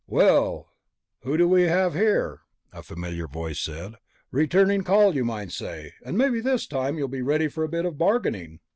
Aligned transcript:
"Well, 0.07 0.73
who 1.19 1.37
do 1.37 1.47
we 1.47 1.61
have 1.65 1.93
here?" 1.93 2.41
a 2.73 2.81
familiar 2.81 3.27
voice 3.27 3.59
said. 3.59 3.97
"Returning 4.31 4.81
a 4.81 4.83
call, 4.83 5.13
you 5.15 5.23
might 5.23 5.51
say. 5.51 5.93
And 6.03 6.17
maybe 6.17 6.41
this 6.41 6.65
time 6.65 6.97
you'll 6.97 7.07
be 7.07 7.21
ready 7.21 7.47
for 7.47 7.63
a 7.63 7.69
bit 7.69 7.85
of 7.85 7.99
bargaining." 7.99 8.61